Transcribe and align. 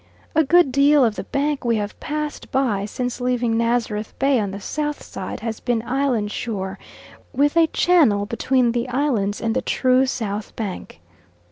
A 0.33 0.43
good 0.43 0.71
deal 0.71 1.05
of 1.05 1.15
the 1.15 1.25
bank 1.25 1.63
we 1.63 1.75
have 1.75 1.99
passed 1.99 2.51
by 2.51 2.85
since 2.85 3.21
leaving 3.21 3.55
Nazareth 3.55 4.17
Bay 4.17 4.39
on 4.39 4.49
the 4.49 4.59
south 4.59 5.03
side 5.03 5.41
has 5.41 5.59
been 5.59 5.83
island 5.83 6.31
shore, 6.31 6.79
with 7.33 7.55
a 7.55 7.67
channel 7.67 8.25
between 8.25 8.71
the 8.71 8.89
islands 8.89 9.39
and 9.39 9.55
the 9.55 9.61
true 9.61 10.07
south 10.07 10.55
bank. 10.55 11.01